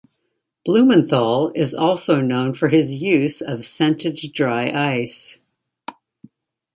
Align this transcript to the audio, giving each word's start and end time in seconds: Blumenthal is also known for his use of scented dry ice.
Blumenthal 0.65 1.51
is 1.53 1.75
also 1.75 2.21
known 2.21 2.55
for 2.55 2.69
his 2.69 3.03
use 3.03 3.39
of 3.39 3.63
scented 3.63 4.15
dry 4.33 4.71
ice. 4.71 5.39